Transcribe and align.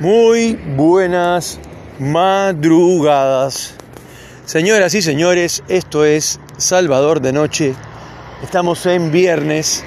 Muy 0.00 0.54
buenas 0.54 1.60
madrugadas. 2.00 3.76
Señoras 4.44 4.92
y 4.96 5.02
señores, 5.02 5.62
esto 5.68 6.04
es 6.04 6.40
Salvador 6.56 7.20
de 7.20 7.32
Noche. 7.32 7.76
Estamos 8.42 8.86
en 8.86 9.12
viernes, 9.12 9.84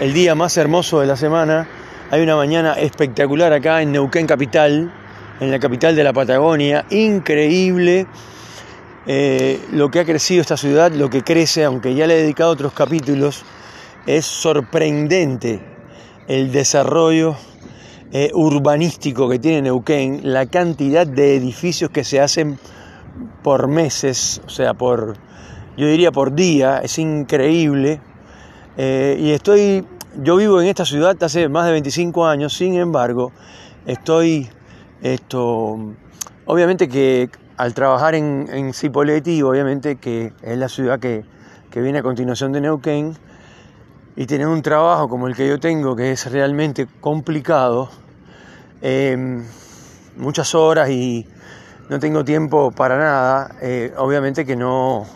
el 0.00 0.14
día 0.14 0.34
más 0.34 0.56
hermoso 0.56 1.00
de 1.00 1.06
la 1.06 1.16
semana. 1.18 1.68
Hay 2.10 2.22
una 2.22 2.36
mañana 2.36 2.72
espectacular 2.72 3.52
acá 3.52 3.82
en 3.82 3.92
Neuquén 3.92 4.26
Capital, 4.26 4.90
en 5.40 5.50
la 5.50 5.58
capital 5.58 5.94
de 5.94 6.04
la 6.04 6.14
Patagonia. 6.14 6.86
Increíble 6.88 8.06
eh, 9.06 9.60
lo 9.72 9.90
que 9.90 10.00
ha 10.00 10.06
crecido 10.06 10.40
esta 10.40 10.56
ciudad, 10.56 10.90
lo 10.90 11.10
que 11.10 11.22
crece, 11.22 11.64
aunque 11.64 11.94
ya 11.94 12.06
le 12.06 12.14
he 12.14 12.22
dedicado 12.22 12.50
otros 12.50 12.72
capítulos. 12.72 13.44
Es 14.06 14.24
sorprendente 14.24 15.60
el 16.28 16.50
desarrollo 16.50 17.36
eh, 18.12 18.30
urbanístico 18.34 19.28
que 19.28 19.38
tiene 19.38 19.62
Neuquén, 19.62 20.20
la 20.24 20.46
cantidad 20.46 21.06
de 21.06 21.36
edificios 21.36 21.90
que 21.90 22.02
se 22.02 22.20
hacen 22.20 22.58
por 23.42 23.68
meses, 23.68 24.42
o 24.46 24.50
sea, 24.50 24.74
por, 24.74 25.16
yo 25.76 25.86
diría 25.86 26.10
por 26.10 26.34
día, 26.34 26.78
es 26.78 26.98
increíble. 26.98 28.00
Eh, 28.76 29.16
y 29.20 29.30
estoy, 29.30 29.86
yo 30.22 30.36
vivo 30.36 30.60
en 30.60 30.66
esta 30.66 30.84
ciudad 30.84 31.16
hace 31.22 31.48
más 31.48 31.66
de 31.66 31.72
25 31.72 32.26
años, 32.26 32.52
sin 32.52 32.74
embargo, 32.74 33.32
estoy, 33.86 34.48
esto, 35.02 35.78
obviamente 36.46 36.88
que 36.88 37.30
al 37.56 37.74
trabajar 37.74 38.14
en, 38.14 38.48
en 38.50 38.72
Cipolletti, 38.72 39.42
obviamente 39.42 39.96
que 39.96 40.32
es 40.42 40.58
la 40.58 40.68
ciudad 40.68 40.98
que, 40.98 41.24
que 41.70 41.80
viene 41.80 41.98
a 41.98 42.02
continuación 42.02 42.52
de 42.52 42.60
Neuquén, 42.60 43.14
y 44.20 44.26
tener 44.26 44.48
un 44.48 44.60
trabajo 44.60 45.08
como 45.08 45.28
el 45.28 45.34
que 45.34 45.48
yo 45.48 45.58
tengo, 45.58 45.96
que 45.96 46.12
es 46.12 46.30
realmente 46.30 46.86
complicado, 47.00 47.88
em, 48.82 49.46
muchas 50.18 50.54
horas 50.54 50.90
y 50.90 51.26
no 51.88 51.98
tengo 51.98 52.22
tiempo 52.22 52.70
para 52.70 52.98
nada, 52.98 53.56
eh, 53.62 53.94
obviamente 53.96 54.44
que 54.44 54.56
no, 54.56 55.06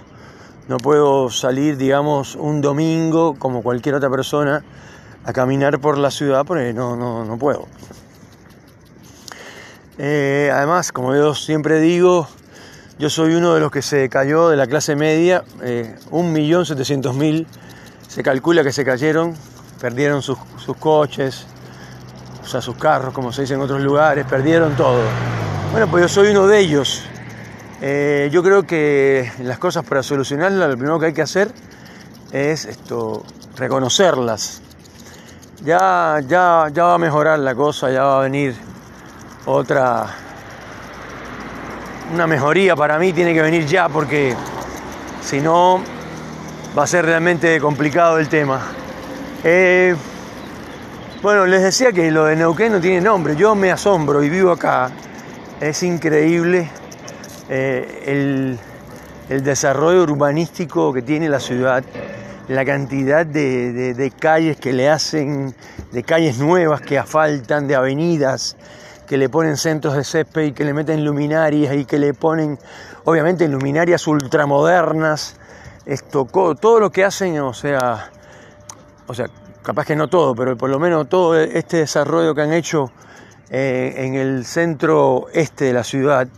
no 0.69 0.78
puedo 0.78 1.28
salir, 1.28 1.77
digamos, 1.77 2.34
un 2.34 2.62
domingo 2.62 3.34
como 3.39 3.62
cualquier 3.62 3.97
otra 3.97 4.09
persona 4.09 4.65
a 5.27 5.34
caminar 5.34 5.81
por 5.81 5.98
la 5.98 6.11
ciudad 6.11 6.47
porque 6.47 6.73
no, 6.73 6.97
no, 6.97 7.27
no 7.27 7.37
puedo. 7.37 7.67
Eh, 9.98 10.50
además, 10.50 10.93
como 10.93 11.15
yo 11.15 11.34
siempre 11.34 11.78
digo, 11.78 12.27
yo 12.98 13.11
soy 13.11 13.34
uno 13.34 13.53
de 13.53 13.61
los 13.61 13.71
que 13.71 13.83
se 13.83 14.09
cayó 14.09 14.48
de 14.48 14.56
la 14.56 14.67
clase 14.67 14.97
media, 14.97 15.45
eh, 15.61 15.95
1.700.000 16.11 17.47
se 18.08 18.22
calcula 18.22 18.62
que 18.62 18.72
se 18.72 18.84
cayeron, 18.84 19.34
perdieron 19.80 20.22
sus, 20.22 20.38
coches, 20.78 21.47
o 22.42 22.47
sea, 22.47 22.60
sus 22.60 22.77
carros, 22.77 23.12
como 23.12 23.33
se 23.33 23.42
dice 23.42 23.55
en 23.55 23.60
otros 23.60 23.80
lugares, 23.80 24.24
perdieron 24.27 24.77
todo. 24.77 25.02
Bueno, 25.72 25.88
pues 25.88 26.02
yo 26.02 26.08
soy 26.08 26.28
uno 26.28 26.47
de 26.47 26.60
ellos. 26.60 27.02
Eh, 27.80 28.28
yo 28.32 28.42
creo 28.42 28.64
que 28.64 29.30
las 29.41 29.58
cosas 29.58 29.84
para 29.84 30.02
solucionarlas, 30.02 30.69
lo 30.69 30.77
primero 30.77 30.98
que 30.98 31.06
hay 31.06 31.12
que 31.12 31.22
hacer 31.22 31.52
es 32.32 32.64
esto, 32.64 33.25
reconocerlas. 33.56 34.62
Ya, 35.64 36.20
ya, 36.27 36.69
ya 36.72 36.84
va 36.84 36.94
a 36.94 36.98
mejorar 36.98 37.38
la 37.38 37.55
cosa, 37.55 37.91
ya 37.91 38.02
va 38.02 38.19
a 38.19 38.22
venir 38.22 38.55
otra, 39.47 40.06
una 42.12 42.27
mejoría 42.27 42.77
para 42.77 42.98
mí 42.98 43.12
tiene 43.12 43.34
que 43.34 43.42
venir 43.42 43.66
ya 43.66 43.88
porque 43.88 44.34
si 45.22 45.41
no 45.41 45.82
va 46.77 46.84
a 46.84 46.86
ser 46.86 47.05
realmente 47.05 47.61
complicado 47.61 48.19
el 48.19 48.28
tema. 48.28 48.61
Eh, 49.44 49.94
bueno, 51.22 51.47
les 51.47 51.62
decía 51.62 51.92
que 51.92 52.11
lo 52.11 52.25
de 52.25 52.36
Neuquén 52.36 52.72
no 52.72 52.81
tiene 52.81 53.00
nombre, 53.00 53.36
yo 53.36 53.55
me 53.55 53.70
asombro 53.70 54.22
y 54.25 54.28
vivo 54.28 54.50
acá. 54.50 54.91
Es 55.61 55.83
increíble 55.83 56.69
eh, 57.48 58.58
el, 59.28 59.42
desarrollo 59.42 60.03
urbanístico 60.03 60.93
que 60.93 61.00
tiene 61.00 61.28
la 61.28 61.41
ciudad, 61.41 61.82
la 62.49 62.65
cantidad 62.65 63.25
de, 63.25 63.94
de, 63.94 64.10
calles 64.10 64.56
que 64.56 64.72
le 64.72 64.91
hacen, 64.91 65.54
de 65.93 66.03
calles 66.03 66.38
nuevas 66.38 66.81
que 66.81 66.99
asfaltan, 66.99 67.66
de 67.66 67.76
avenidas 67.76 68.56
que 69.06 69.16
le 69.16 69.28
ponen 69.28 69.56
centros 69.56 69.94
de 69.97 70.04
césped 70.04 70.43
y 70.43 70.53
que 70.53 70.65
le 70.65 70.75
meten 70.75 71.04
luminarias 71.04 71.75
y 71.75 71.84
que 71.84 71.99
le 71.99 72.15
ponen, 72.15 72.59
obviamente, 73.04 73.47
luminarias 73.49 74.06
ultramodernas 74.06 75.37
esto, 75.87 76.27
todo 76.27 76.81
lo 76.81 76.91
que 76.91 77.05
hacen, 77.05 77.39
o 77.41 77.53
sea, 77.53 78.11
o 79.06 79.15
sea, 79.15 79.27
capaz 79.62 79.87
que 79.87 79.97
no 79.97 80.09
todo, 80.09 80.34
pero 80.34 80.56
por 80.56 80.71
lo 80.71 80.78
menos 80.78 81.09
todo 81.09 81.39
este 81.39 81.78
desarrollo 81.78 82.34
que 82.34 82.43
han 82.43 82.53
hecho 82.53 82.91
eh, 83.50 83.94
en 83.99 84.15
el 84.15 84.44
centro 84.44 85.27
este 85.33 85.67
de 85.67 85.73
la 85.73 85.84
ciudad, 85.84 86.28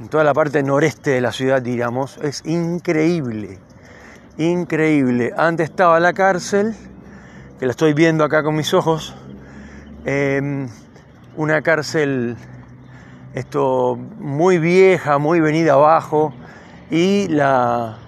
en 0.00 0.08
toda 0.08 0.24
la 0.24 0.34
parte 0.34 0.62
noreste 0.62 1.10
de 1.10 1.20
la 1.20 1.32
ciudad, 1.32 1.60
digamos, 1.60 2.18
es 2.18 2.44
increíble, 2.46 3.58
increíble. 4.38 5.32
Antes 5.36 5.70
estaba 5.70 5.98
la 6.00 6.12
cárcel, 6.12 6.74
que 7.58 7.66
la 7.66 7.72
estoy 7.72 7.94
viendo 7.94 8.24
acá 8.24 8.42
con 8.42 8.54
mis 8.54 8.72
ojos, 8.74 9.14
em, 10.04 10.68
una 11.36 11.62
cárcel 11.62 12.36
esto 13.34 13.96
muy 14.18 14.58
vieja, 14.58 15.18
muy 15.18 15.40
venida 15.40 15.74
abajo, 15.74 16.32
y 16.90 17.28
la, 17.28 17.98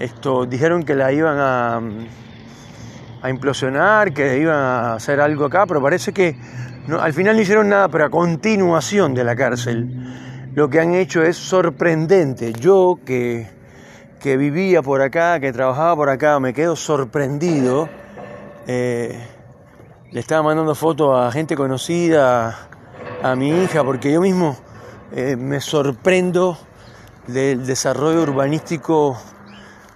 esto, 0.00 0.46
dijeron 0.46 0.82
que 0.82 0.94
la 0.94 1.12
iban 1.12 1.36
a, 1.38 1.80
a 3.22 3.30
implosionar, 3.30 4.12
que 4.12 4.38
iban 4.38 4.56
a 4.56 4.94
hacer 4.94 5.20
algo 5.20 5.44
acá, 5.44 5.66
pero 5.66 5.80
parece 5.80 6.12
que 6.12 6.36
al 6.98 7.12
final 7.12 7.36
no 7.36 7.42
hicieron 7.42 7.68
nada, 7.68 7.88
pero 7.88 8.06
a 8.06 8.10
continuación 8.10 9.14
de 9.14 9.24
la 9.24 9.36
cárcel 9.36 10.50
lo 10.54 10.68
que 10.68 10.80
han 10.80 10.94
hecho 10.94 11.22
es 11.22 11.36
sorprendente. 11.36 12.52
Yo 12.52 12.98
que, 13.04 13.48
que 14.18 14.36
vivía 14.36 14.82
por 14.82 15.00
acá, 15.00 15.38
que 15.38 15.52
trabajaba 15.52 15.96
por 15.96 16.08
acá, 16.08 16.40
me 16.40 16.52
quedo 16.52 16.76
sorprendido. 16.76 17.88
Eh, 18.66 19.16
le 20.10 20.20
estaba 20.20 20.42
mandando 20.42 20.74
fotos 20.74 21.16
a 21.16 21.30
gente 21.30 21.54
conocida, 21.54 22.68
a 23.22 23.36
mi 23.36 23.50
hija, 23.62 23.84
porque 23.84 24.12
yo 24.12 24.20
mismo 24.20 24.56
eh, 25.12 25.36
me 25.36 25.60
sorprendo 25.60 26.58
del 27.26 27.64
desarrollo 27.64 28.22
urbanístico 28.22 29.16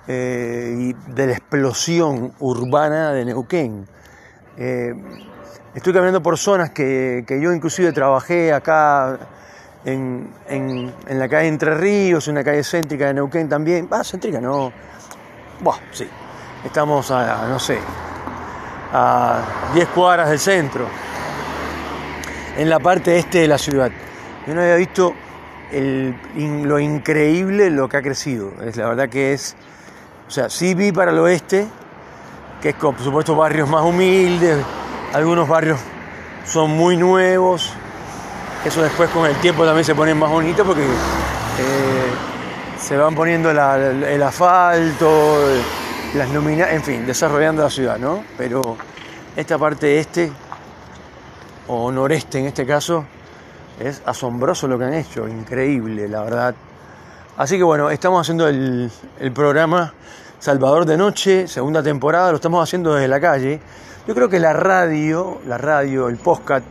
eh, 0.06 0.74
y 0.78 1.12
de 1.12 1.26
la 1.26 1.32
explosión 1.32 2.32
urbana 2.40 3.12
de 3.12 3.24
Neuquén. 3.24 3.86
Eh, 4.56 4.94
estoy 5.74 5.92
caminando 5.92 6.22
por 6.22 6.36
zonas 6.36 6.70
que, 6.70 7.24
yo 7.28 7.52
inclusive 7.52 7.92
trabajé 7.92 8.52
acá 8.52 9.18
en, 9.84 10.30
la 11.08 11.28
calle 11.28 11.48
Entre 11.48 11.74
Ríos, 11.74 12.28
en 12.28 12.34
la 12.34 12.44
calle 12.44 12.62
céntrica 12.62 13.06
de 13.06 13.14
Neuquén 13.14 13.48
también. 13.48 13.88
Ah, 13.90 14.04
céntrica 14.04 14.40
no. 14.40 14.72
Buah, 15.60 15.78
sí. 15.92 16.08
Estamos 16.64 17.10
a, 17.10 17.46
no 17.48 17.58
sé, 17.58 17.78
a 18.92 19.70
10 19.74 19.88
cuadras 19.88 20.30
del 20.30 20.38
centro, 20.38 20.86
en 22.56 22.70
la 22.70 22.78
parte 22.78 23.18
este 23.18 23.40
de 23.40 23.48
la 23.48 23.58
ciudad. 23.58 23.90
Yo 24.46 24.54
no 24.54 24.60
había 24.62 24.76
visto 24.76 25.14
lo 25.72 26.78
increíble 26.78 27.70
lo 27.70 27.88
que 27.88 27.96
ha 27.96 28.02
crecido. 28.02 28.52
Es 28.62 28.76
la 28.76 28.88
verdad 28.88 29.08
que 29.08 29.32
es 29.32 29.56
o 30.26 30.30
sea, 30.30 30.48
sí 30.48 30.74
vi 30.74 30.92
para 30.92 31.10
el 31.10 31.18
oeste, 31.18 31.66
que 32.62 32.70
es 32.70 32.74
por 32.74 32.98
supuesto 32.98 33.34
barrios 33.36 33.68
más 33.68 33.82
humildes, 33.82 34.64
algunos 35.12 35.48
barrios 35.48 35.78
son 36.46 36.70
muy 36.70 36.96
nuevos, 36.96 37.72
eso 38.64 38.82
después 38.82 39.10
con 39.10 39.26
el 39.26 39.36
tiempo 39.36 39.64
también 39.64 39.84
se 39.84 39.94
ponen 39.94 40.18
más 40.18 40.30
bonitos 40.30 40.66
porque 40.66 40.82
eh, 40.84 42.10
se 42.78 42.96
van 42.96 43.14
poniendo 43.14 43.50
el 43.50 44.22
asfalto, 44.22 45.38
las 46.14 46.30
luminarias, 46.30 46.76
en 46.76 46.82
fin, 46.82 47.06
desarrollando 47.06 47.62
la 47.62 47.70
ciudad, 47.70 47.98
¿no? 47.98 48.24
Pero 48.38 48.76
esta 49.36 49.58
parte 49.58 49.98
este, 49.98 50.32
o 51.68 51.90
noreste 51.90 52.38
en 52.38 52.46
este 52.46 52.66
caso, 52.66 53.04
es 53.80 54.02
asombroso 54.06 54.68
lo 54.68 54.78
que 54.78 54.84
han 54.84 54.94
hecho, 54.94 55.28
increíble, 55.28 56.08
la 56.08 56.22
verdad. 56.22 56.54
Así 57.36 57.56
que 57.56 57.64
bueno, 57.64 57.90
estamos 57.90 58.20
haciendo 58.20 58.46
el, 58.46 58.92
programa 59.34 59.92
Salvador 60.38 60.86
de 60.86 60.96
Noche, 60.96 61.48
segunda 61.48 61.82
temporada, 61.82 62.30
lo 62.30 62.36
estamos 62.36 62.62
haciendo 62.62 62.94
desde 62.94 63.08
la 63.08 63.20
calle. 63.20 63.60
Yo 64.06 64.14
creo 64.14 64.28
que 64.28 64.38
la 64.38 64.52
radio, 64.52 65.40
la 65.44 65.58
radio, 65.58 66.08
el 66.08 66.16
podcast 66.16 66.64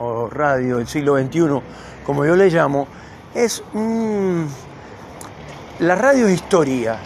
o 0.00 0.28
radio 0.28 0.78
del 0.78 0.88
siglo 0.88 1.16
XXI, 1.16 1.62
como 2.04 2.26
yo 2.26 2.34
le 2.34 2.50
llamo, 2.50 2.88
es 3.36 3.62
la 5.78 5.94
radio 5.94 6.26
es 6.26 6.34
historia. 6.34 6.98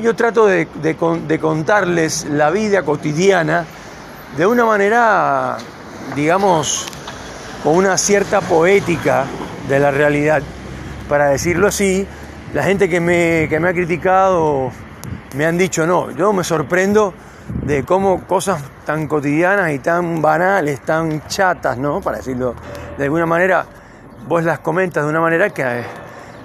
Yo 0.00 0.16
trato 0.16 0.46
de 0.46 1.38
contarles 1.38 2.24
la 2.30 2.48
vida 2.48 2.82
cotidiana 2.82 3.66
de 4.38 4.46
una 4.46 4.64
manera, 4.64 5.58
digamos, 6.14 6.86
con 7.62 7.76
una 7.76 7.98
cierta 7.98 8.40
poética 8.40 9.26
de 9.68 9.78
la 9.78 9.90
realidad 9.90 10.42
para 11.08 11.28
decirlo 11.28 11.68
así, 11.68 12.06
la 12.54 12.62
gente 12.62 12.88
que 12.88 13.00
me, 13.00 13.44
ha 13.44 13.72
criticado 13.72 14.70
me 15.34 15.46
han 15.46 15.58
dicho, 15.58 15.86
no, 15.86 16.10
yo 16.10 16.32
me 16.32 16.44
sorprendo 16.44 17.14
de 17.62 17.84
cómo 17.84 18.24
cosas 18.26 18.62
tan 18.84 19.06
cotidianas 19.06 19.72
y 19.72 19.78
tan 19.78 20.20
banales, 20.20 20.80
tan 20.80 21.26
chatas, 21.26 21.78
¿no? 21.78 22.00
Para 22.00 22.18
decirlo 22.18 22.54
de 22.96 23.04
alguna 23.04 23.26
manera, 23.26 23.66
vos 24.26 24.42
las 24.42 24.60
comentas 24.60 25.04
de 25.04 25.10
una 25.10 25.20
manera 25.20 25.50
que 25.50 25.62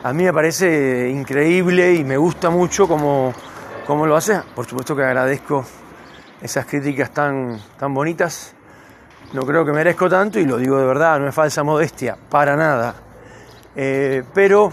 a, 0.03 0.13
mí 0.13 0.23
me 0.23 0.33
parece 0.33 1.09
increíble 1.09 1.93
y 1.93 2.03
me 2.03 2.17
gusta 2.17 2.49
mucho 2.49 2.87
como, 2.87 3.33
como 3.87 4.05
lo 4.05 4.15
haces. 4.15 4.41
Por 4.55 4.65
supuesto 4.65 4.95
que 4.95 5.03
agradezco 5.03 5.65
esas 6.41 6.65
críticas 6.65 7.11
tan, 7.11 7.59
tan 7.79 7.93
bonitas. 7.93 8.53
No 9.33 9.43
creo 9.45 9.63
que 9.63 9.71
merezco 9.71 10.09
tanto 10.09 10.39
y 10.39 10.45
lo 10.45 10.57
digo 10.57 10.77
de 10.77 10.85
verdad, 10.85 11.19
no 11.19 11.27
es 11.29 11.33
falsa 11.33 11.63
modestia, 11.63 12.17
para 12.29 12.55
nada. 12.55 13.10
Eh, 13.73 14.23
pero 14.33 14.71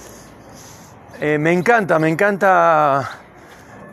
eh, 1.20 1.38
me 1.38 1.52
encanta, 1.52 2.00
me 2.00 2.08
encanta 2.08 3.08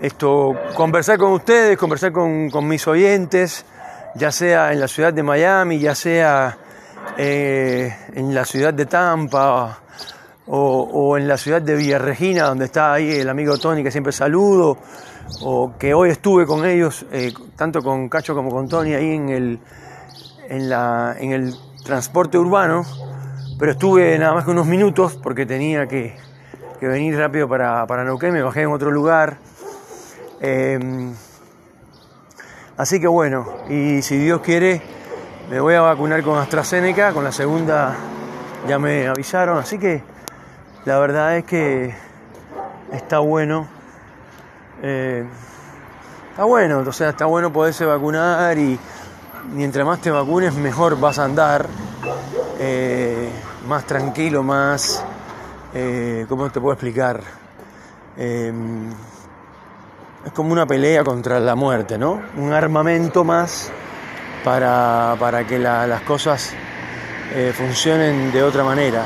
esto, 0.02 0.56
conversar 0.76 1.20
con 1.20 1.34
ustedes, 1.34 1.78
conversar 1.78 2.12
con, 2.12 2.68
mis 2.68 2.88
oyentes, 2.88 3.66
ya 4.16 4.32
sea 4.32 4.74
en 4.74 4.80
la 4.80 4.88
ciudad 4.88 5.14
de 5.14 5.22
Miami, 5.22 5.78
ya 5.78 5.94
sea 5.94 6.58
eh, 7.18 7.96
en 8.14 8.34
la 8.34 8.46
ciudad 8.46 8.74
de 8.74 8.88
Tampa 8.88 9.80
o, 10.48 11.18
en 11.18 11.28
la 11.28 11.38
ciudad 11.38 11.62
de 11.62 11.76
Villarregina, 11.76 12.46
donde 12.46 12.66
está 12.66 12.94
ahí 12.94 13.12
el 13.12 13.30
amigo 13.30 13.60
Tony, 13.60 13.84
que 13.84 13.92
siempre 13.92 14.12
saludo, 14.12 14.78
o 15.42 15.74
que 15.78 15.94
hoy 15.94 16.10
estuve 16.10 16.48
con 16.48 16.66
ellos, 16.66 17.06
tanto 17.56 17.82
con 17.82 18.10
Cacho 18.10 18.34
como 18.34 18.50
con 18.50 18.68
Tony, 18.68 18.94
ahí 18.94 19.16
en 19.16 19.30
el, 19.30 19.60
en, 20.50 20.70
la, 20.70 21.16
en 21.20 21.32
el 21.32 21.56
transporte 21.84 22.38
urbano, 22.38 22.86
pero 23.58 23.72
estuve 23.72 24.18
nada 24.18 24.34
más 24.34 24.46
que 24.46 24.52
unos 24.52 24.66
minutos 24.66 25.20
porque 25.22 25.46
tenía 25.46 25.88
que, 25.88 26.16
venir 26.82 27.18
rápido 27.18 27.50
para, 27.50 27.88
para 27.88 28.04
Neuquén, 28.04 28.32
me 28.32 28.44
bajé 28.44 28.62
en 28.62 28.72
otro 28.72 28.92
lugar. 28.92 29.38
Em, 30.40 31.14
así 32.78 33.00
que 33.00 33.08
bueno, 33.08 33.48
y 33.70 34.02
si 34.04 34.18
Dios 34.18 34.42
quiere, 34.42 34.82
me 35.50 35.60
voy 35.60 35.74
a 35.74 35.82
vacunar 35.82 36.22
con 36.22 36.38
AstraZeneca, 36.38 37.12
con 37.12 37.24
la 37.24 37.32
segunda 37.32 37.96
ya 38.68 38.80
me 38.80 39.08
avisaron, 39.08 39.58
así 39.58 39.78
que 39.78 40.04
la 40.86 41.00
verdad 41.00 41.38
es 41.38 41.46
que 41.46 41.96
está 42.92 43.20
bueno. 43.20 43.68
Eh, 44.84 45.26
está 46.32 46.44
bueno, 46.44 46.80
o 46.80 46.92
sea, 46.92 47.10
está 47.10 47.26
bueno 47.26 47.52
poderse 47.52 47.86
vacunar 47.86 48.58
y 48.58 48.78
mientras 49.54 49.86
más 49.86 50.02
te 50.02 50.12
vacunes 50.12 50.54
mejor 50.56 51.00
vas 51.00 51.18
a 51.20 51.26
andar, 51.26 51.68
eh, 52.60 53.05
más 53.66 53.86
tranquilo, 53.86 54.44
más, 54.44 55.04
eh, 55.74 56.26
¿cómo 56.30 56.50
te 56.50 56.60
puedo 56.60 56.74
explicar? 56.74 57.22
Em, 58.18 58.90
es 60.26 60.32
como 60.34 60.52
una 60.52 60.66
pelea 60.66 61.04
contra 61.04 61.40
la 61.40 61.56
muerte, 61.56 61.98
¿no? 61.98 62.22
Un 62.38 62.54
armamento 62.54 63.24
más 63.24 63.72
para, 64.44 65.18
que 65.48 65.58
las 65.58 66.02
cosas 66.02 66.54
eh, 67.34 67.54
funcionen 67.56 68.32
de 68.32 68.44
otra 68.44 68.64
manera, 68.64 69.04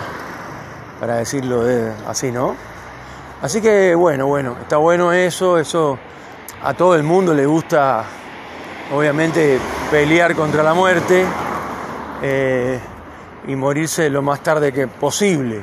para 1.00 1.16
decirlo 1.16 1.64
así, 2.08 2.32
¿no? 2.32 2.56
Así 3.42 3.62
que 3.62 3.96
bueno, 3.96 4.28
bueno, 4.28 4.58
está 4.62 4.78
bueno 4.78 5.14
eso, 5.14 5.58
eso 5.58 5.98
a 6.62 6.74
todo 6.74 6.96
el 6.96 7.04
mundo 7.04 7.34
le 7.34 7.46
gusta, 7.46 8.04
obviamente, 8.94 9.58
pelear 9.90 10.36
contra 10.36 10.62
la 10.62 10.74
muerte 10.74 11.26
eh, 12.22 12.80
y 13.48 13.56
morirse 13.56 14.10
lo 14.10 14.22
más 14.22 14.42
tarde 14.42 14.72
que 14.72 14.88
posible. 14.88 15.62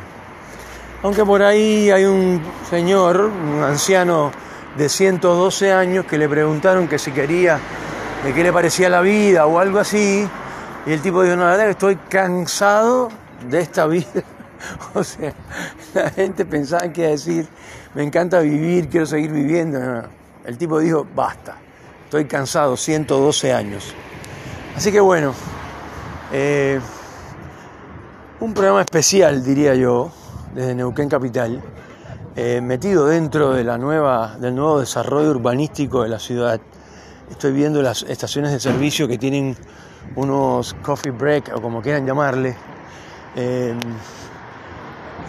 Aunque 1.03 1.25
por 1.25 1.43
ahí 1.43 1.91
hay 1.91 2.05
un 2.05 2.43
señor, 2.69 3.21
un 3.21 3.63
anciano, 3.63 4.33
de 4.77 4.89
112 4.89 5.73
años 5.73 6.05
que 6.05 6.19
le 6.19 6.29
preguntaron 6.29 6.87
que 6.87 6.99
si 6.99 7.11
quería, 7.11 7.59
de 8.25 8.35
qué 8.35 8.43
le 8.43 8.53
parecía 8.53 8.89
la 8.89 9.01
vida 9.01 9.47
o 9.47 9.59
algo 9.59 9.79
así, 9.79 10.29
y 10.85 10.93
el 10.93 11.01
tipo 11.01 11.23
dijo, 11.23 11.37
no, 11.37 11.45
la 11.45 11.53
verdad 11.53 11.71
estoy 11.71 11.97
cansado 11.97 13.09
de 13.49 13.61
esta 13.61 13.87
vida. 13.87 14.23
o 14.95 15.03
sea, 15.03 15.33
la 15.95 16.11
gente 16.11 16.45
pensaba 16.45 16.93
que 16.93 17.03
iba 17.03 17.09
a 17.09 17.13
decir, 17.13 17.49
me 17.95 18.03
encanta 18.03 18.41
vivir, 18.41 18.89
quiero 18.89 19.07
seguir 19.07 19.33
viviendo. 19.33 19.79
El 20.45 20.59
tipo 20.59 20.79
dijo, 20.79 21.07
basta, 21.15 21.57
estoy 22.05 22.27
cansado, 22.27 22.77
112 22.77 23.53
años. 23.53 23.95
Así 24.77 24.93
que 24.93 25.01
bueno, 25.01 25.35
eh, 26.33 26.81
un 28.41 28.53
programa 28.53 28.83
especial, 28.83 29.43
diría 29.43 29.75
yo, 29.75 30.11
desde 30.55 30.75
Neuquén 30.75 31.09
Capital. 31.09 31.63
Eh, 32.35 32.61
metido 32.61 33.07
dentro 33.07 33.53
de 33.53 33.65
la 33.65 33.79
nueva, 33.79 34.37
del 34.39 34.55
nuevo 34.55 34.81
desarrollo 34.81 35.31
urbanístico 35.31 36.03
de 36.03 36.11
la 36.11 36.19
ciudad. 36.19 36.61
Estoy 37.31 37.53
viendo 37.53 37.81
las 37.81 38.03
estaciones 38.03 38.53
de 38.53 38.61
servicio 38.61 39.09
que 39.09 39.17
tienen 39.17 39.57
unos 40.17 40.75
coffee 40.83 41.13
break 41.13 41.53
o 41.55 41.63
como 41.63 41.81
quieran 41.81 42.07
llamarle. 42.07 42.57
Eh, 43.37 43.75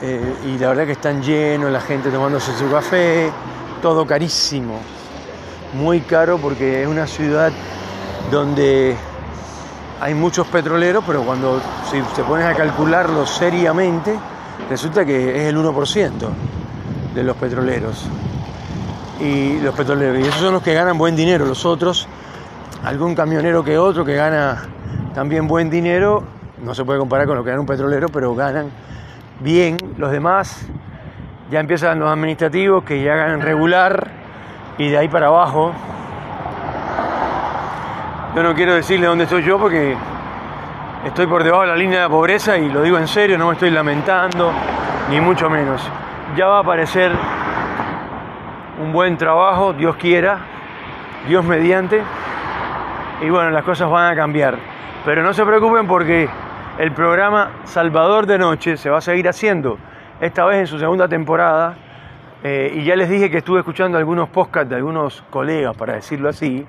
eh, 0.01 0.35
y 0.45 0.57
la 0.59 0.69
verdad 0.69 0.85
que 0.85 0.91
están 0.91 1.23
llenos, 1.23 1.71
la 1.71 1.81
gente 1.81 2.11
tomándose 2.11 2.51
su 2.57 2.69
café, 2.69 3.31
todo 3.81 4.05
carísimo. 4.05 4.79
Muy 5.73 6.01
caro 6.01 6.37
porque 6.37 6.83
es 6.83 6.87
una 6.87 7.07
ciudad 7.07 7.53
donde 8.31 8.97
hay 9.99 10.13
muchos 10.13 10.47
petroleros, 10.47 11.03
pero 11.05 11.23
cuando 11.23 11.59
si 11.89 11.99
te 12.15 12.23
pones 12.23 12.45
a 12.45 12.53
calcularlo 12.53 13.25
seriamente, 13.25 14.17
resulta 14.69 15.05
que 15.05 15.41
es 15.41 15.47
el 15.47 15.57
1% 15.57 16.11
de 17.15 17.23
los 17.23 17.35
petroleros. 17.37 18.07
Y 19.19 19.59
los 19.59 19.73
petroleros, 19.73 20.19
y 20.19 20.21
esos 20.21 20.41
son 20.41 20.53
los 20.53 20.61
que 20.61 20.73
ganan 20.73 20.97
buen 20.97 21.15
dinero. 21.15 21.45
Los 21.45 21.65
otros, 21.65 22.07
algún 22.83 23.15
camionero 23.15 23.63
que 23.63 23.77
otro 23.77 24.05
que 24.05 24.13
gana 24.13 24.63
también 25.15 25.47
buen 25.47 25.69
dinero, 25.69 26.23
no 26.61 26.75
se 26.75 26.85
puede 26.85 26.99
comparar 26.99 27.25
con 27.25 27.35
lo 27.35 27.43
que 27.43 27.49
gana 27.49 27.61
un 27.61 27.67
petrolero, 27.67 28.09
pero 28.09 28.35
ganan 28.35 28.69
bien. 29.39 29.77
Los 29.97 30.11
demás 30.11 30.67
ya 31.49 31.59
empiezan 31.59 31.99
los 31.99 32.11
administrativos 32.11 32.83
que 32.83 33.01
ya 33.01 33.15
ganan 33.15 33.41
regular 33.41 34.11
y 34.77 34.89
de 34.89 34.97
ahí 34.97 35.07
para 35.07 35.27
abajo. 35.27 35.71
Yo 38.35 38.43
no 38.43 38.53
quiero 38.53 38.75
decirle 38.75 39.07
dónde 39.07 39.23
estoy 39.23 39.43
yo 39.43 39.57
porque 39.57 39.95
estoy 41.05 41.27
por 41.27 41.43
debajo 41.43 41.63
de 41.63 41.69
la 41.69 41.75
línea 41.75 42.03
de 42.03 42.09
pobreza 42.09 42.57
y 42.57 42.69
lo 42.69 42.81
digo 42.81 42.97
en 42.97 43.07
serio, 43.07 43.37
no 43.37 43.47
me 43.47 43.53
estoy 43.53 43.71
lamentando, 43.71 44.51
ni 45.09 45.19
mucho 45.19 45.49
menos 45.49 45.89
ya 46.35 46.47
va 46.47 46.57
a 46.57 46.59
aparecer 46.61 47.11
un 48.81 48.91
buen 48.91 49.17
trabajo, 49.17 49.73
Dios 49.73 49.95
quiera, 49.95 50.39
Dios 51.27 51.43
mediante, 51.45 52.01
y 53.21 53.29
bueno, 53.29 53.49
las 53.49 53.63
cosas 53.63 53.89
van 53.89 54.11
a 54.11 54.15
cambiar. 54.15 54.55
Pero 55.05 55.23
no 55.23 55.33
se 55.33 55.45
preocupen 55.45 55.87
porque 55.87 56.29
el 56.77 56.91
programa 56.91 57.51
Salvador 57.63 58.25
de 58.25 58.37
Noche 58.37 58.77
se 58.77 58.89
va 58.89 58.97
a 58.97 59.01
seguir 59.01 59.27
haciendo, 59.27 59.77
esta 60.19 60.45
vez 60.45 60.59
en 60.59 60.67
su 60.67 60.79
segunda 60.79 61.07
temporada, 61.07 61.75
eh, 62.43 62.71
y 62.75 62.83
ya 62.83 62.95
les 62.95 63.09
dije 63.09 63.31
que 63.31 63.39
estuve 63.39 63.59
escuchando 63.59 63.97
algunos 63.97 64.29
podcasts 64.29 64.69
de 64.69 64.75
algunos 64.75 65.23
colegas, 65.29 65.75
para 65.75 65.93
decirlo 65.93 66.29
así, 66.29 66.65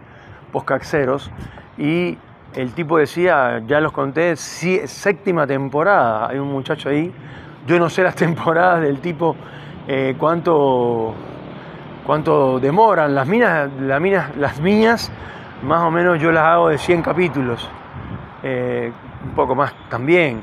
podcasteros, 0.52 1.31
y 1.76 2.17
el 2.55 2.73
tipo 2.73 2.99
decía, 2.99 3.62
ya 3.67 3.81
los 3.81 3.93
conté, 3.93 4.37
séptima 4.37 5.47
temporada, 5.47 6.28
hay 6.28 6.38
un 6.38 6.50
muchacho 6.50 6.88
ahí 6.88 7.12
yo 7.69 7.78
no 7.78 7.90
sé 7.90 8.02
las 8.02 8.14
temporadas 8.17 8.81
del 8.81 8.99
tipo 9.00 9.37
eh, 9.87 10.17
cuánto, 10.19 11.14
cuánto 12.05 12.59
demoran. 12.59 13.14
Las 13.14 13.28
minas, 13.28 13.71
las 13.81 14.00
minas, 14.00 14.37
las 14.37 14.61
minas, 14.61 15.12
más 15.62 15.83
o 15.83 15.90
menos 15.90 16.21
yo 16.21 16.33
las 16.33 16.45
hago 16.45 16.71
de 16.71 16.78
100 16.78 17.02
capítulos. 17.02 17.71
Eh, 18.43 18.90
un 19.25 19.31
poco 19.33 19.55
más 19.55 19.75
también. 19.88 20.43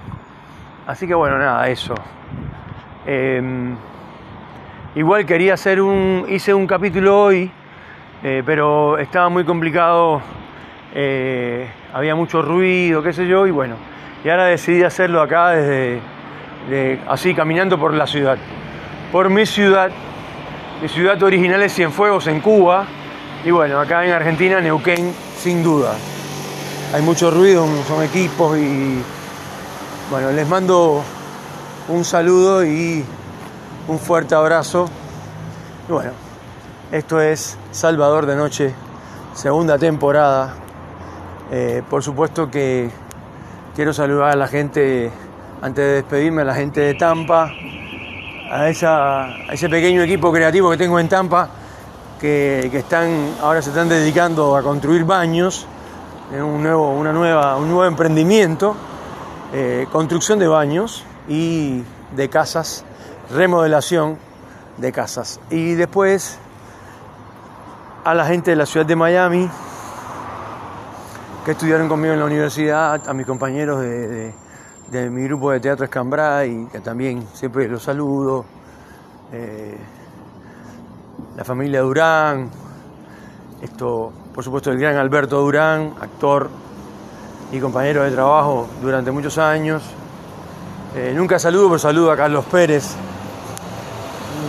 Así 0.88 1.08
que 1.08 1.16
bueno, 1.16 1.38
nada, 1.38 1.68
eso. 1.68 1.96
Em, 3.06 3.76
igual 4.94 5.26
quería 5.26 5.56
hacer 5.56 5.82
un. 5.82 6.26
hice 6.30 6.54
un 6.54 6.68
capítulo 6.68 7.24
hoy, 7.24 7.52
eh, 8.24 8.44
pero 8.46 8.98
estaba 8.98 9.30
muy 9.30 9.44
complicado. 9.44 10.22
había 11.94 12.16
mucho 12.16 12.42
ruido, 12.42 13.04
qué 13.04 13.14
sé 13.14 13.28
yo, 13.28 13.48
y 13.48 13.52
bueno. 13.52 13.76
Y 14.24 14.30
ahora 14.30 14.46
decidí 14.46 14.84
hacerlo 14.84 15.22
acá 15.22 15.50
desde 15.50 16.02
así 17.08 17.34
caminando 17.34 17.78
por 17.78 17.94
la 17.94 18.08
ciudad. 18.08 18.38
Por 19.12 19.30
mi 19.30 19.46
ciudad, 19.46 19.92
mi 20.82 20.88
ciudad 20.88 21.22
original 21.22 21.62
es 21.62 21.74
Cienfuegos 21.74 22.28
en 22.28 22.42
Cuba 22.42 22.86
y 23.44 23.52
bueno, 23.52 23.80
acá 23.80 24.04
en 24.06 24.12
Argentina, 24.12 24.60
Neuquén, 24.60 25.14
sin 25.38 25.64
duda. 25.64 25.94
Hay 26.94 27.02
mucho 27.02 27.30
ruido, 27.30 27.68
son 27.88 28.04
equipos 28.04 28.58
y 28.58 29.02
bueno, 30.10 30.32
les 30.32 30.48
mando 30.48 31.04
un 31.88 32.04
saludo 32.04 32.66
y 32.66 33.06
un 33.88 34.00
fuerte 34.00 34.34
abrazo. 34.34 34.90
Y 35.88 35.92
bueno, 35.92 36.12
esto 36.92 37.20
es 37.20 37.58
Salvador 37.72 38.26
de 38.26 38.36
Noche, 38.36 38.74
segunda 39.34 39.78
temporada. 39.78 40.54
Eh, 41.52 41.84
por 41.90 42.04
supuesto 42.04 42.50
que 42.50 42.90
quiero 43.76 43.94
saludar 43.94 44.32
a 44.32 44.36
la 44.36 44.48
gente 44.48 45.12
antes 45.62 45.84
de 45.84 45.94
despedirme 45.94 46.44
a 46.44 46.46
la 46.46 46.56
gente 46.56 46.82
de 46.82 46.94
Tampa, 46.94 47.52
a, 48.52 48.70
ese 48.70 49.70
pequeño 49.70 50.04
equipo 50.04 50.32
creativo 50.32 50.70
que 50.70 50.78
tengo 50.78 51.00
en 51.00 51.10
Tampa, 51.10 51.50
que, 52.20 52.70
están, 52.74 53.36
ahora 53.42 53.62
se 53.62 53.70
están 53.70 53.90
dedicando 53.90 54.56
a 54.56 54.62
construir 54.62 55.04
baños, 55.04 55.68
en 56.34 56.44
un 56.44 56.64
nuevo, 56.64 56.92
una 56.92 57.12
nueva, 57.12 57.58
un 57.58 57.70
nuevo 57.70 57.86
emprendimiento, 57.86 58.76
eh, 59.54 59.88
construcción 59.92 60.40
de 60.40 60.48
baños 60.48 61.04
y 61.28 61.84
de 62.16 62.30
casas, 62.30 62.84
remodelación 63.32 64.18
de 64.78 64.92
casas. 64.92 65.40
Y 65.50 65.74
después 65.74 66.40
a 68.06 68.14
la 68.14 68.24
gente 68.26 68.52
de 68.52 68.56
la 68.56 68.68
ciudad 68.68 68.86
de 68.86 68.96
Miami 68.96 69.50
que 71.44 71.52
estudiaron 71.52 71.90
conmigo 71.90 72.14
en 72.14 72.20
la 72.20 72.26
universidad, 72.26 73.02
a 73.10 73.14
mis 73.14 73.26
compañeros 73.26 73.82
de, 73.82 75.10
mi 75.10 75.24
grupo 75.24 75.50
de 75.50 75.60
teatro 75.60 75.88
y 76.46 76.66
que 76.68 76.80
también 76.82 77.28
siempre 77.34 77.68
los 77.68 77.82
saludo, 77.82 78.46
eh, 79.34 79.76
la 81.36 81.44
familia 81.44 81.82
Durán, 81.82 82.52
esto, 83.64 84.14
por 84.34 84.44
supuesto, 84.44 84.72
el 84.72 84.78
gran 84.78 84.98
Alberto 84.98 85.42
Durán, 85.42 85.96
actor 86.00 86.52
y 87.52 87.60
compañero 87.60 88.04
de 88.04 88.12
trabajo 88.12 88.68
durante 88.84 89.10
muchos 89.10 89.40
años. 89.40 89.82
Eh, 90.96 91.12
nunca 91.16 91.40
saludo, 91.40 91.70
pero 91.70 91.80
saludo 91.80 92.12
a 92.12 92.16
Carlos 92.16 92.46
Pérez, 92.46 92.96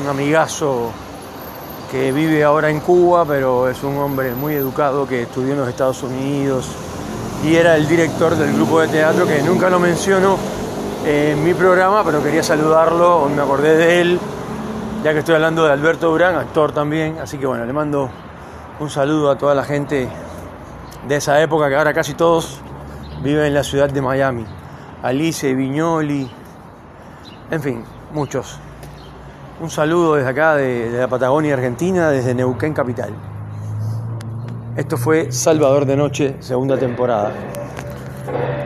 un 0.03 0.09
amigazo 0.09 0.93
que 1.91 2.13
vive 2.13 2.43
ahora 2.43 2.71
en 2.71 2.81
Cuba, 2.81 3.25
pero 3.25 3.69
es 3.69 3.83
un 3.83 3.97
hombre 3.99 4.35
muy 4.35 4.55
educado 4.55 5.07
que 5.07 5.23
estudió 5.23 5.53
en 5.53 5.61
los 5.61 5.69
Estados 5.69 6.03
Unidos 6.03 6.69
y 7.45 7.55
era 7.55 7.77
el 7.77 7.87
director 7.87 8.35
del 8.35 8.53
grupo 8.55 8.81
de 8.81 8.89
teatro 8.89 9.27
que 9.27 9.43
nunca 9.43 9.71
lo 9.71 9.79
menciono 9.79 10.37
en 11.05 11.45
mi 11.45 11.55
programa, 11.55 12.03
pero 12.05 12.23
quería 12.23 12.43
saludarlo, 12.43 13.29
me 13.29 13.41
acordé 13.41 13.77
de 13.77 14.01
él, 14.01 14.21
ya 15.05 15.13
que 15.13 15.21
estoy 15.21 15.37
hablando 15.37 15.65
de 15.65 15.73
Alberto 15.73 16.11
Durán, 16.11 16.35
actor 16.35 16.73
también, 16.73 17.19
así 17.23 17.39
que 17.39 17.47
bueno, 17.47 17.65
le 17.65 17.73
mando 17.73 18.11
un 18.81 18.91
saludo 18.91 19.31
a 19.31 19.39
toda 19.39 19.55
la 19.55 19.63
gente 19.63 20.09
de 21.07 21.17
esa 21.17 21.41
época, 21.41 21.69
que 21.69 21.77
ahora 21.77 21.95
casi 21.95 22.15
todos 22.15 22.61
viven 23.23 23.47
en 23.47 23.55
la 23.55 23.63
ciudad 23.63 23.89
de 23.89 24.03
Miami. 24.03 24.45
Alice, 25.03 25.55
Viñoli, 25.55 26.29
en 27.51 27.63
fin, 27.63 27.85
muchos. 28.13 28.59
Un 29.59 29.71
saludo 29.71 30.17
desde 30.17 30.29
acá, 30.29 30.55
de, 30.55 30.91
la 30.99 31.09
Patagonia 31.09 31.55
Argentina, 31.55 32.11
desde 32.11 32.35
Neuquén 32.35 32.75
Capital. 32.75 33.11
Esto 34.77 34.99
fue 34.99 35.33
Salvador 35.33 35.87
de 35.87 35.97
Noche, 35.97 36.37
segunda 36.41 36.79
temporada. 36.79 37.33